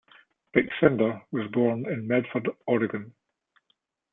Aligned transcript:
Vic 0.55 0.65
Snyder 0.79 1.21
was 1.29 1.45
born 1.51 1.85
in 1.85 2.07
Medford, 2.07 2.49
Oregon. 2.65 3.13